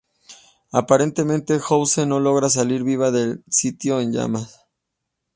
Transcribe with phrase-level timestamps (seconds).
[0.71, 4.65] Aparentemente, House no logra salir vivo del sitio en llamas.